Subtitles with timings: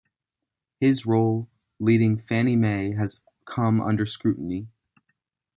[0.79, 1.47] His role
[1.79, 4.67] leading Fannie Mae has come under scrutiny.